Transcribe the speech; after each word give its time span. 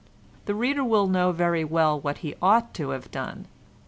The 0.45 0.55
reader 0.55 0.83
will 0.83 1.05
know 1.05 1.31
very 1.31 1.63
well 1.63 1.99
what 1.99 2.17
he 2.25 2.33
ought 2.41 2.73
to 2.73 2.89
have 2.89 3.11
done. 3.11 3.45